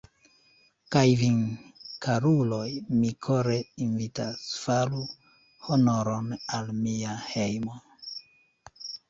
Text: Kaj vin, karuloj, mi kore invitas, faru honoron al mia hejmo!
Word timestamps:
Kaj 0.93 1.01
vin, 1.17 1.35
karuloj, 2.05 2.67
mi 3.01 3.11
kore 3.27 3.57
invitas, 3.85 4.41
faru 4.63 5.03
honoron 5.69 6.33
al 6.59 6.73
mia 6.81 7.15
hejmo! 7.29 7.79